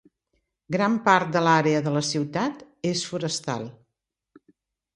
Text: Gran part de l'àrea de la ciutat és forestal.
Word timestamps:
Gran 0.75 0.95
part 1.07 1.29
de 1.35 1.43
l'àrea 1.49 1.83
de 1.89 1.93
la 1.99 2.03
ciutat 2.09 2.65
és 2.95 3.07
forestal. 3.13 3.69